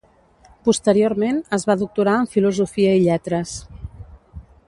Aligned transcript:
Posteriorment, 0.67 1.41
es 1.57 1.65
va 1.71 1.75
doctorar 1.83 2.17
en 2.21 2.25
Filosofia 2.33 2.97
i 3.01 3.05
Lletres. 3.05 3.55